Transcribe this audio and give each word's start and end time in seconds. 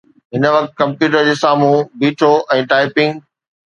هن 0.35 0.43
وقت 0.55 0.71
ڪمپيوٽر 0.81 1.29
جي 1.29 1.37
سامهون 1.43 1.87
بيٺو 2.01 2.35
۽ 2.61 2.71
ٽائپنگ 2.77 3.27